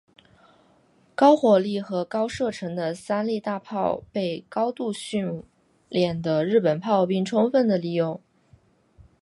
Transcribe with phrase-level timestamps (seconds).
[1.13, 5.43] 高火力和高射程的三笠大炮被高度训
[5.89, 8.21] 练的日本炮兵充分地利用了。